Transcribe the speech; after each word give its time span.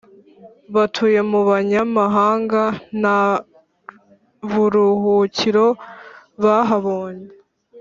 Batuye 0.75 1.19
mu 1.31 1.39
banyamahanga, 1.49 2.61
Nta 2.99 3.21
buruhukiro 4.51 5.67
bahabonye 6.43 7.27